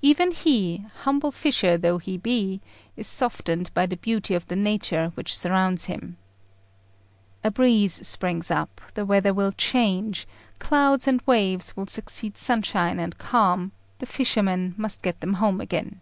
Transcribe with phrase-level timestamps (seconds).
[0.00, 2.60] Even he, humble fisher though he be,
[2.96, 6.16] is softened by the beauty of the nature which surrounds him.
[7.42, 10.24] A breeze springs up, the weather will change;
[10.60, 16.00] clouds and waves will succeed sunshine and calm; the fishermen must get them home again.